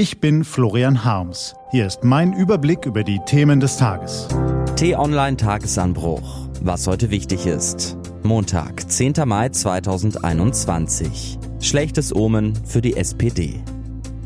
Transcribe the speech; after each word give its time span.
Ich 0.00 0.18
bin 0.18 0.44
Florian 0.44 1.04
Harms. 1.04 1.54
Hier 1.72 1.86
ist 1.86 2.04
mein 2.04 2.32
Überblick 2.32 2.86
über 2.86 3.04
die 3.04 3.20
Themen 3.26 3.60
des 3.60 3.76
Tages. 3.76 4.28
T-Online 4.76 5.36
Tagesanbruch. 5.36 6.48
Was 6.62 6.86
heute 6.86 7.10
wichtig 7.10 7.44
ist. 7.44 7.98
Montag, 8.22 8.90
10. 8.90 9.12
Mai 9.26 9.50
2021. 9.50 11.38
Schlechtes 11.60 12.16
Omen 12.16 12.54
für 12.64 12.80
die 12.80 12.96
SPD. 12.96 13.62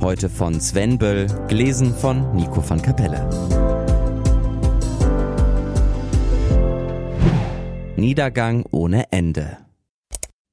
Heute 0.01 0.29
von 0.29 0.61
Sven 0.61 0.97
Böll, 0.97 1.27
gelesen 1.49 1.93
von 1.93 2.37
Nico 2.37 2.63
van 2.71 2.81
Kapelle. 2.81 3.29
Niedergang 7.97 8.65
ohne 8.71 9.11
Ende. 9.11 9.57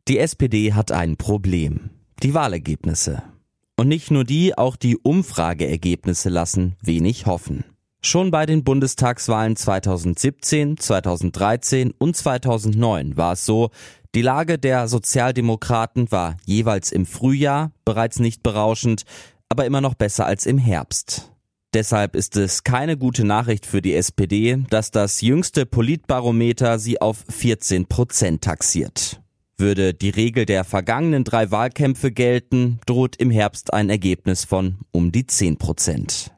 Die 0.07 0.17
SPD 0.17 0.73
hat 0.73 0.91
ein 0.91 1.15
Problem. 1.15 1.91
Die 2.23 2.33
Wahlergebnisse. 2.33 3.21
Und 3.77 3.87
nicht 3.87 4.11
nur 4.11 4.23
die, 4.23 4.57
auch 4.57 4.75
die 4.75 4.97
Umfrageergebnisse 4.97 6.29
lassen 6.29 6.75
wenig 6.81 7.25
hoffen. 7.25 7.63
Schon 8.03 8.31
bei 8.31 8.47
den 8.47 8.63
Bundestagswahlen 8.63 9.55
2017, 9.55 10.77
2013 10.77 11.91
und 11.97 12.15
2009 12.15 13.15
war 13.15 13.33
es 13.33 13.45
so, 13.45 13.69
die 14.15 14.23
Lage 14.23 14.57
der 14.57 14.87
Sozialdemokraten 14.87 16.11
war 16.11 16.35
jeweils 16.45 16.91
im 16.91 17.05
Frühjahr 17.05 17.71
bereits 17.85 18.19
nicht 18.19 18.43
berauschend, 18.43 19.03
aber 19.49 19.65
immer 19.65 19.81
noch 19.81 19.93
besser 19.93 20.25
als 20.25 20.45
im 20.45 20.57
Herbst. 20.57 21.31
Deshalb 21.73 22.15
ist 22.15 22.35
es 22.35 22.63
keine 22.63 22.97
gute 22.97 23.23
Nachricht 23.23 23.65
für 23.65 23.81
die 23.81 23.95
SPD, 23.95 24.57
dass 24.69 24.91
das 24.91 25.21
jüngste 25.21 25.65
Politbarometer 25.65 26.79
sie 26.79 26.99
auf 26.99 27.23
14 27.29 27.85
Prozent 27.85 28.41
taxiert. 28.41 29.20
Würde 29.61 29.93
die 29.93 30.09
Regel 30.09 30.47
der 30.47 30.63
vergangenen 30.63 31.23
drei 31.23 31.51
Wahlkämpfe 31.51 32.11
gelten, 32.11 32.79
droht 32.87 33.15
im 33.17 33.29
Herbst 33.29 33.71
ein 33.71 33.91
Ergebnis 33.91 34.43
von 34.43 34.79
um 34.91 35.11
die 35.11 35.27
10 35.27 35.57
Prozent. 35.57 36.31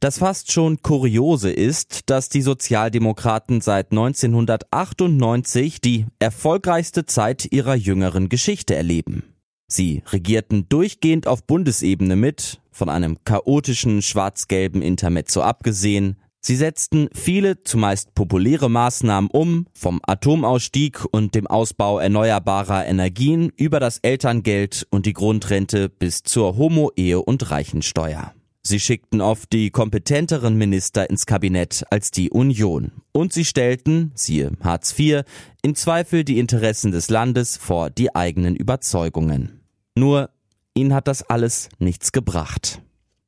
Das 0.00 0.18
fast 0.18 0.50
schon 0.50 0.82
kuriose 0.82 1.52
ist, 1.52 2.10
dass 2.10 2.28
die 2.28 2.42
Sozialdemokraten 2.42 3.60
seit 3.60 3.92
1998 3.92 5.80
die 5.80 6.06
erfolgreichste 6.18 7.06
Zeit 7.06 7.46
ihrer 7.52 7.76
jüngeren 7.76 8.28
Geschichte 8.28 8.74
erleben. 8.74 9.22
Sie 9.68 10.02
regierten 10.12 10.68
durchgehend 10.68 11.28
auf 11.28 11.46
Bundesebene 11.46 12.16
mit, 12.16 12.60
von 12.72 12.88
einem 12.88 13.18
chaotischen 13.22 14.02
schwarz-gelben 14.02 14.82
Intermezzo 14.82 15.40
abgesehen, 15.40 16.16
Sie 16.46 16.54
setzten 16.54 17.08
viele 17.12 17.64
zumeist 17.64 18.14
populäre 18.14 18.70
Maßnahmen 18.70 19.28
um, 19.32 19.66
vom 19.74 20.00
Atomausstieg 20.06 21.04
und 21.10 21.34
dem 21.34 21.48
Ausbau 21.48 21.98
erneuerbarer 21.98 22.86
Energien 22.86 23.50
über 23.56 23.80
das 23.80 23.98
Elterngeld 23.98 24.86
und 24.90 25.06
die 25.06 25.12
Grundrente 25.12 25.88
bis 25.88 26.22
zur 26.22 26.56
Homo-Ehe 26.56 27.20
und 27.20 27.50
Reichensteuer. 27.50 28.32
Sie 28.62 28.78
schickten 28.78 29.20
oft 29.20 29.52
die 29.52 29.70
kompetenteren 29.70 30.56
Minister 30.56 31.10
ins 31.10 31.26
Kabinett 31.26 31.82
als 31.90 32.12
die 32.12 32.30
Union. 32.30 32.92
Und 33.10 33.32
sie 33.32 33.44
stellten, 33.44 34.12
siehe 34.14 34.52
Hartz 34.62 34.96
IV, 34.96 35.22
in 35.62 35.74
Zweifel 35.74 36.22
die 36.22 36.38
Interessen 36.38 36.92
des 36.92 37.10
Landes 37.10 37.56
vor 37.56 37.90
die 37.90 38.14
eigenen 38.14 38.54
Überzeugungen. 38.54 39.62
Nur, 39.96 40.30
ihnen 40.74 40.94
hat 40.94 41.08
das 41.08 41.28
alles 41.28 41.70
nichts 41.80 42.12
gebracht. 42.12 42.82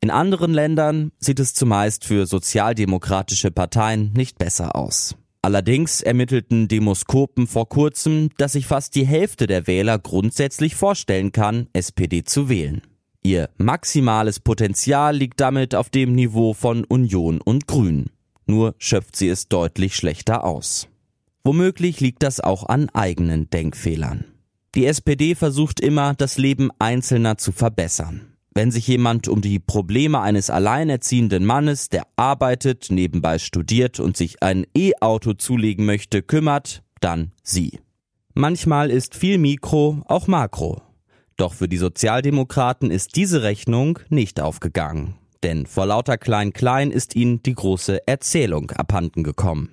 In 0.08 0.14
anderen 0.14 0.54
Ländern 0.54 1.12
sieht 1.18 1.38
es 1.38 1.52
zumeist 1.52 2.06
für 2.06 2.24
sozialdemokratische 2.24 3.50
Parteien 3.50 4.10
nicht 4.14 4.38
besser 4.38 4.74
aus. 4.74 5.16
Allerdings 5.42 6.00
ermittelten 6.00 6.66
Demoskopen 6.66 7.46
vor 7.46 7.68
kurzem, 7.68 8.30
dass 8.38 8.52
sich 8.52 8.66
fast 8.66 8.94
die 8.94 9.06
Hälfte 9.06 9.46
der 9.46 9.66
Wähler 9.66 9.98
grundsätzlich 9.98 10.76
vorstellen 10.76 11.30
kann, 11.30 11.66
SPD 11.74 12.24
zu 12.24 12.48
wählen. 12.48 12.80
Ihr 13.22 13.50
maximales 13.58 14.40
Potenzial 14.40 15.14
liegt 15.14 15.40
damit 15.40 15.74
auf 15.74 15.90
dem 15.90 16.14
Niveau 16.14 16.54
von 16.54 16.84
Union 16.84 17.42
und 17.42 17.66
Grünen. 17.66 18.08
Nur 18.46 18.76
schöpft 18.78 19.14
sie 19.14 19.28
es 19.28 19.48
deutlich 19.48 19.94
schlechter 19.94 20.42
aus. 20.42 20.88
Womöglich 21.44 22.00
liegt 22.00 22.22
das 22.22 22.40
auch 22.40 22.64
an 22.64 22.88
eigenen 22.94 23.50
Denkfehlern. 23.50 24.24
Die 24.74 24.86
SPD 24.86 25.34
versucht 25.34 25.80
immer, 25.80 26.14
das 26.14 26.38
Leben 26.38 26.70
Einzelner 26.78 27.36
zu 27.36 27.52
verbessern. 27.52 28.27
Wenn 28.58 28.72
sich 28.72 28.88
jemand 28.88 29.28
um 29.28 29.40
die 29.40 29.60
Probleme 29.60 30.20
eines 30.20 30.50
alleinerziehenden 30.50 31.46
Mannes, 31.46 31.90
der 31.90 32.08
arbeitet, 32.16 32.88
nebenbei 32.90 33.38
studiert 33.38 34.00
und 34.00 34.16
sich 34.16 34.42
ein 34.42 34.66
E-Auto 34.76 35.34
zulegen 35.34 35.86
möchte, 35.86 36.22
kümmert, 36.22 36.82
dann 36.98 37.30
sie. 37.44 37.78
Manchmal 38.34 38.90
ist 38.90 39.14
viel 39.14 39.38
Mikro 39.38 40.02
auch 40.06 40.26
Makro. 40.26 40.82
Doch 41.36 41.54
für 41.54 41.68
die 41.68 41.76
Sozialdemokraten 41.76 42.90
ist 42.90 43.14
diese 43.14 43.44
Rechnung 43.44 44.00
nicht 44.08 44.40
aufgegangen. 44.40 45.14
Denn 45.44 45.64
vor 45.64 45.86
lauter 45.86 46.18
Klein-Klein 46.18 46.90
ist 46.90 47.14
ihnen 47.14 47.40
die 47.44 47.54
große 47.54 48.08
Erzählung 48.08 48.72
abhanden 48.72 49.22
gekommen. 49.22 49.68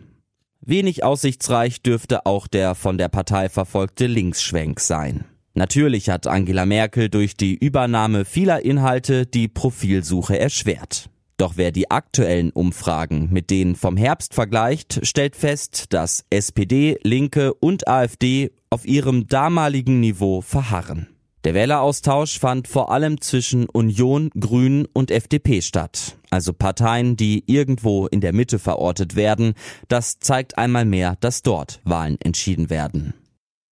Wenig 0.61 1.03
aussichtsreich 1.03 1.81
dürfte 1.81 2.27
auch 2.27 2.45
der 2.45 2.75
von 2.75 2.99
der 2.99 3.09
Partei 3.09 3.49
verfolgte 3.49 4.05
Linksschwenk 4.05 4.79
sein. 4.79 5.25
Natürlich 5.57 6.09
hat 6.09 6.27
Angela 6.27 6.65
Merkel 6.65 7.09
durch 7.09 7.37
die 7.37 7.55
Übernahme 7.55 8.25
vieler 8.25 8.65
Inhalte 8.65 9.25
die 9.25 9.47
Profilsuche 9.47 10.37
erschwert. 10.37 11.09
Doch 11.37 11.53
wer 11.55 11.71
die 11.71 11.89
aktuellen 11.89 12.51
Umfragen 12.51 13.29
mit 13.31 13.49
denen 13.49 13.75
vom 13.75 13.95
Herbst 13.95 14.33
vergleicht, 14.33 14.99
stellt 15.03 15.35
fest, 15.37 15.93
dass 15.93 16.25
SPD, 16.29 16.97
Linke 17.03 17.53
und 17.53 17.87
AfD 17.87 18.51
auf 18.69 18.85
ihrem 18.85 19.27
damaligen 19.27 20.01
Niveau 20.01 20.41
verharren. 20.41 21.07
Der 21.45 21.53
Wähleraustausch 21.53 22.39
fand 22.39 22.67
vor 22.67 22.91
allem 22.91 23.21
zwischen 23.21 23.69
Union, 23.69 24.31
Grünen 24.37 24.87
und 24.91 25.09
FDP 25.09 25.61
statt, 25.61 26.17
also 26.31 26.51
Parteien, 26.51 27.15
die 27.15 27.43
irgendwo 27.47 28.07
in 28.07 28.19
der 28.19 28.33
Mitte 28.33 28.59
verortet 28.59 29.15
werden. 29.15 29.53
Das 29.87 30.19
zeigt 30.19 30.57
einmal 30.57 30.85
mehr, 30.85 31.15
dass 31.21 31.43
dort 31.43 31.79
Wahlen 31.85 32.17
entschieden 32.19 32.69
werden. 32.69 33.13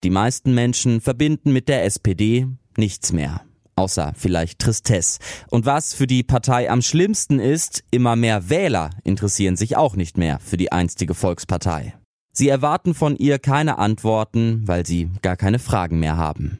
Die 0.03 0.09
meisten 0.09 0.53
Menschen 0.53 0.99
verbinden 0.99 1.53
mit 1.53 1.69
der 1.69 1.85
SPD 1.85 2.47
nichts 2.77 3.13
mehr. 3.13 3.41
Außer 3.75 4.13
vielleicht 4.15 4.59
Tristesse. 4.59 5.19
Und 5.49 5.65
was 5.65 5.93
für 5.93 6.07
die 6.07 6.23
Partei 6.23 6.69
am 6.69 6.81
schlimmsten 6.81 7.39
ist, 7.39 7.83
immer 7.89 8.15
mehr 8.15 8.49
Wähler 8.49 8.91
interessieren 9.03 9.55
sich 9.55 9.77
auch 9.77 9.95
nicht 9.95 10.17
mehr 10.17 10.39
für 10.39 10.57
die 10.57 10.71
einstige 10.71 11.13
Volkspartei. 11.13 11.95
Sie 12.33 12.49
erwarten 12.49 12.93
von 12.93 13.15
ihr 13.15 13.39
keine 13.39 13.77
Antworten, 13.77 14.63
weil 14.65 14.85
sie 14.85 15.09
gar 15.21 15.37
keine 15.37 15.59
Fragen 15.59 15.99
mehr 15.99 16.17
haben. 16.17 16.59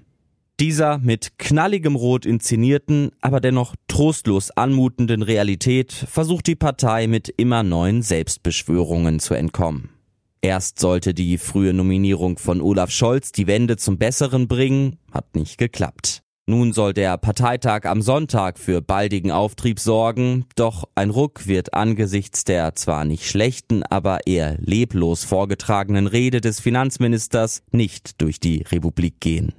Dieser 0.59 0.99
mit 0.99 1.39
knalligem 1.39 1.95
Rot 1.95 2.25
inszenierten, 2.25 3.11
aber 3.21 3.41
dennoch 3.41 3.75
trostlos 3.87 4.51
anmutenden 4.51 5.23
Realität 5.23 5.91
versucht 5.91 6.47
die 6.47 6.55
Partei 6.55 7.07
mit 7.07 7.27
immer 7.27 7.63
neuen 7.63 8.03
Selbstbeschwörungen 8.03 9.19
zu 9.19 9.33
entkommen. 9.33 9.92
Erst 10.43 10.77
sollte 10.77 11.13
die 11.13 11.37
frühe 11.37 11.73
Nominierung 11.73 12.37
von 12.37 12.59
Olaf 12.59 12.91
Scholz 12.91 13.31
die 13.31 13.47
Wende 13.47 13.77
zum 13.77 13.97
Besseren 13.97 14.49
bringen, 14.49 14.97
hat 15.13 15.35
nicht 15.35 15.57
geklappt. 15.57 16.21
Nun 16.45 16.73
soll 16.73 16.93
der 16.93 17.17
Parteitag 17.17 17.85
am 17.85 18.01
Sonntag 18.01 18.59
für 18.59 18.81
baldigen 18.81 19.31
Auftrieb 19.31 19.79
sorgen, 19.79 20.45
doch 20.57 20.83
ein 20.95 21.11
Ruck 21.11 21.47
wird 21.47 21.73
angesichts 21.73 22.43
der 22.43 22.75
zwar 22.75 23.05
nicht 23.05 23.25
schlechten, 23.25 23.83
aber 23.83 24.27
eher 24.27 24.57
leblos 24.59 25.23
vorgetragenen 25.23 26.07
Rede 26.07 26.41
des 26.41 26.59
Finanzministers 26.59 27.63
nicht 27.71 28.21
durch 28.21 28.41
die 28.41 28.63
Republik 28.63 29.21
gehen. 29.21 29.53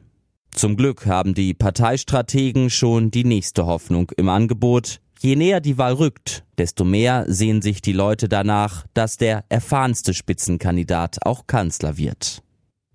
Zum 0.50 0.76
Glück 0.76 1.06
haben 1.06 1.32
die 1.32 1.54
Parteistrategen 1.54 2.68
schon 2.68 3.10
die 3.10 3.24
nächste 3.24 3.64
Hoffnung 3.64 4.12
im 4.18 4.28
Angebot, 4.28 5.00
Je 5.24 5.36
näher 5.36 5.60
die 5.60 5.78
Wahl 5.78 5.94
rückt, 5.94 6.44
desto 6.58 6.84
mehr 6.84 7.24
sehen 7.26 7.62
sich 7.62 7.80
die 7.80 7.94
Leute 7.94 8.28
danach, 8.28 8.84
dass 8.92 9.16
der 9.16 9.46
erfahrenste 9.48 10.12
Spitzenkandidat 10.12 11.24
auch 11.24 11.46
Kanzler 11.46 11.96
wird. 11.96 12.42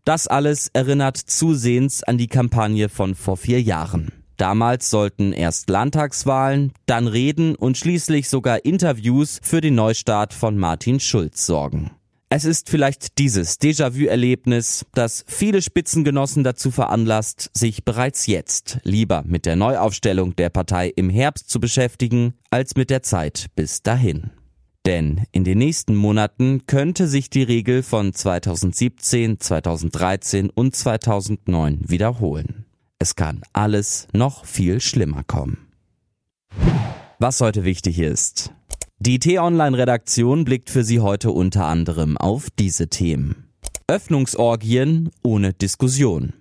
Das 0.05 0.27
alles 0.27 0.69
erinnert 0.71 1.17
zusehends 1.17 2.03
an 2.03 2.19
die 2.19 2.27
Kampagne 2.27 2.87
von 2.87 3.15
vor 3.15 3.35
vier 3.35 3.59
Jahren. 3.63 4.11
Damals 4.37 4.91
sollten 4.91 5.33
erst 5.33 5.71
Landtagswahlen, 5.71 6.71
dann 6.85 7.07
Reden 7.07 7.55
und 7.55 7.79
schließlich 7.79 8.29
sogar 8.29 8.63
Interviews 8.63 9.39
für 9.41 9.59
den 9.59 9.73
Neustart 9.73 10.35
von 10.35 10.55
Martin 10.55 10.99
Schulz 10.99 11.47
sorgen. 11.47 11.89
Es 12.31 12.45
ist 12.45 12.69
vielleicht 12.69 13.17
dieses 13.17 13.59
Déjà-vu-Erlebnis, 13.59 14.85
das 14.93 15.25
viele 15.27 15.63
Spitzengenossen 15.63 16.43
dazu 16.43 16.69
veranlasst, 16.69 17.49
sich 17.55 17.83
bereits 17.83 18.27
jetzt 18.27 18.79
lieber 18.83 19.23
mit 19.25 19.47
der 19.47 19.55
Neuaufstellung 19.55 20.35
der 20.35 20.51
Partei 20.51 20.93
im 20.95 21.09
Herbst 21.09 21.49
zu 21.49 21.59
beschäftigen, 21.59 22.35
als 22.51 22.75
mit 22.75 22.91
der 22.91 23.01
Zeit 23.01 23.47
bis 23.55 23.81
dahin. 23.81 24.29
Denn 24.85 25.23
in 25.31 25.43
den 25.43 25.57
nächsten 25.57 25.95
Monaten 25.95 26.67
könnte 26.67 27.07
sich 27.07 27.31
die 27.31 27.41
Regel 27.41 27.81
von 27.81 28.13
2017, 28.13 29.39
2013 29.39 30.51
und 30.51 30.75
2009 30.75 31.89
wiederholen. 31.89 32.65
Es 32.99 33.15
kann 33.15 33.41
alles 33.53 34.07
noch 34.13 34.45
viel 34.45 34.81
schlimmer 34.81 35.23
kommen. 35.23 35.67
Was 37.17 37.41
heute 37.41 37.63
wichtig 37.63 37.97
ist. 37.97 38.51
Die 39.01 39.17
T-Online-Redaktion 39.17 40.43
blickt 40.43 40.69
für 40.69 40.83
Sie 40.83 40.99
heute 40.99 41.31
unter 41.31 41.67
anderem 41.67 42.17
auf 42.17 42.49
diese 42.59 42.89
Themen. 42.89 43.47
Öffnungsorgien 43.87 45.09
ohne 45.23 45.53
Diskussion. 45.53 46.33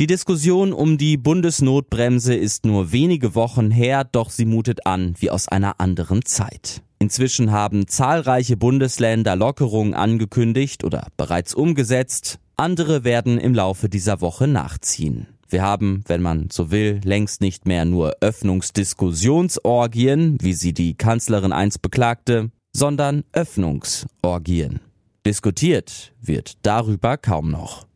Die 0.00 0.08
Diskussion 0.08 0.72
um 0.72 0.98
die 0.98 1.16
Bundesnotbremse 1.16 2.34
ist 2.34 2.66
nur 2.66 2.90
wenige 2.90 3.36
Wochen 3.36 3.70
her, 3.70 4.02
doch 4.02 4.30
sie 4.30 4.44
mutet 4.44 4.86
an 4.86 5.14
wie 5.20 5.30
aus 5.30 5.46
einer 5.46 5.78
anderen 5.78 6.24
Zeit. 6.24 6.82
Inzwischen 6.98 7.52
haben 7.52 7.86
zahlreiche 7.86 8.56
Bundesländer 8.56 9.36
Lockerungen 9.36 9.94
angekündigt 9.94 10.82
oder 10.82 11.06
bereits 11.16 11.54
umgesetzt. 11.54 12.40
Andere 12.56 13.04
werden 13.04 13.38
im 13.38 13.54
Laufe 13.54 13.88
dieser 13.88 14.20
Woche 14.20 14.48
nachziehen. 14.48 15.28
Wir 15.50 15.62
haben, 15.62 16.04
wenn 16.06 16.22
man 16.22 16.48
so 16.50 16.70
will, 16.70 17.00
längst 17.04 17.40
nicht 17.40 17.66
mehr 17.66 17.84
nur 17.84 18.12
Öffnungsdiskussionsorgien, 18.20 20.38
wie 20.40 20.54
sie 20.54 20.72
die 20.72 20.94
Kanzlerin 20.94 21.52
einst 21.52 21.82
beklagte, 21.82 22.52
sondern 22.72 23.24
Öffnungsorgien. 23.32 24.78
Diskutiert 25.26 26.12
wird 26.22 26.52
darüber 26.62 27.16
kaum 27.16 27.50
noch. 27.50 27.88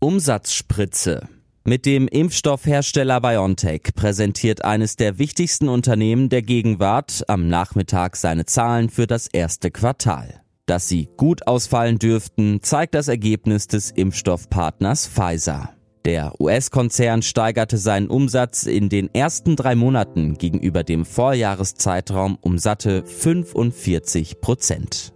Umsatzspritze. 0.00 1.28
Mit 1.62 1.86
dem 1.86 2.08
Impfstoffhersteller 2.08 3.20
BioNTech 3.20 3.94
präsentiert 3.94 4.64
eines 4.64 4.96
der 4.96 5.18
wichtigsten 5.18 5.68
Unternehmen 5.68 6.28
der 6.28 6.42
Gegenwart 6.42 7.22
am 7.28 7.46
Nachmittag 7.48 8.16
seine 8.16 8.46
Zahlen 8.46 8.90
für 8.90 9.06
das 9.06 9.28
erste 9.28 9.70
Quartal. 9.70 10.40
Dass 10.66 10.88
sie 10.88 11.08
gut 11.16 11.46
ausfallen 11.46 11.98
dürften, 11.98 12.60
zeigt 12.62 12.94
das 12.94 13.06
Ergebnis 13.08 13.68
des 13.68 13.90
Impfstoffpartners 13.90 15.06
Pfizer. 15.06 15.74
Der 16.06 16.32
US-Konzern 16.40 17.20
steigerte 17.20 17.76
seinen 17.76 18.08
Umsatz 18.08 18.64
in 18.64 18.88
den 18.88 19.14
ersten 19.14 19.54
drei 19.54 19.74
Monaten 19.74 20.38
gegenüber 20.38 20.82
dem 20.82 21.04
Vorjahreszeitraum 21.04 22.38
um 22.40 22.58
satte 22.58 23.04
45 23.04 24.40
Prozent. 24.40 25.12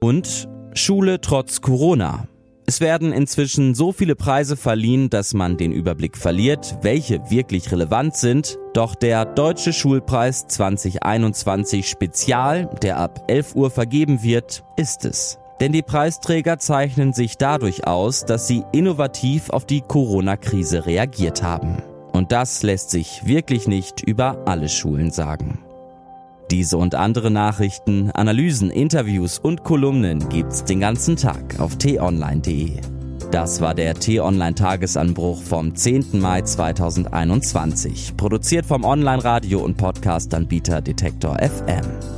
Und 0.00 0.48
Schule 0.74 1.20
trotz 1.20 1.60
Corona. 1.60 2.28
Es 2.66 2.80
werden 2.80 3.12
inzwischen 3.12 3.74
so 3.74 3.92
viele 3.92 4.14
Preise 4.14 4.56
verliehen, 4.56 5.10
dass 5.10 5.34
man 5.34 5.56
den 5.56 5.72
Überblick 5.72 6.16
verliert, 6.16 6.78
welche 6.82 7.30
wirklich 7.30 7.72
relevant 7.72 8.14
sind. 8.14 8.58
Doch 8.74 8.94
der 8.94 9.24
Deutsche 9.24 9.72
Schulpreis 9.72 10.46
2021 10.46 11.88
Spezial, 11.88 12.68
der 12.82 12.98
ab 12.98 13.24
11 13.26 13.56
Uhr 13.56 13.70
vergeben 13.70 14.22
wird, 14.22 14.64
ist 14.76 15.04
es. 15.04 15.38
Denn 15.60 15.72
die 15.72 15.82
Preisträger 15.82 16.58
zeichnen 16.58 17.12
sich 17.12 17.36
dadurch 17.36 17.86
aus, 17.86 18.24
dass 18.24 18.46
sie 18.46 18.64
innovativ 18.72 19.50
auf 19.50 19.66
die 19.66 19.80
Corona-Krise 19.80 20.86
reagiert 20.86 21.42
haben. 21.42 21.82
Und 22.12 22.32
das 22.32 22.62
lässt 22.62 22.90
sich 22.90 23.26
wirklich 23.26 23.66
nicht 23.66 24.02
über 24.02 24.46
alle 24.46 24.68
Schulen 24.68 25.10
sagen. 25.10 25.58
Diese 26.50 26.78
und 26.78 26.94
andere 26.94 27.30
Nachrichten, 27.30 28.10
Analysen, 28.12 28.70
Interviews 28.70 29.38
und 29.38 29.64
Kolumnen 29.64 30.28
gibt's 30.30 30.64
den 30.64 30.80
ganzen 30.80 31.16
Tag 31.16 31.60
auf 31.60 31.76
t-online.de. 31.76 32.80
Das 33.30 33.60
war 33.60 33.74
der 33.74 33.94
T-Online 33.94 34.54
Tagesanbruch 34.54 35.42
vom 35.42 35.74
10. 35.74 36.18
Mai 36.18 36.40
2021, 36.40 38.16
produziert 38.16 38.64
vom 38.64 38.84
Online-Radio- 38.84 39.60
und 39.60 39.76
Podcast-Anbieter 39.76 40.80
Detektor 40.80 41.36
FM. 41.38 42.17